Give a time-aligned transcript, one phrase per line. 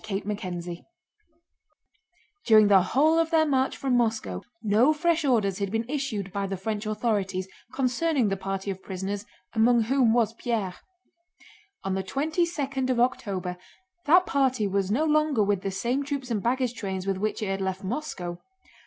[0.03, 0.83] CHAPTER XII
[2.47, 6.47] During the whole of their march from Moscow no fresh orders had been issued by
[6.47, 10.73] the French authorities concerning the party of prisoners among whom was Pierre.
[11.83, 13.57] On the twenty second of October
[14.07, 17.49] that party was no longer with the same troops and baggage trains with which it
[17.49, 18.41] had left Moscow.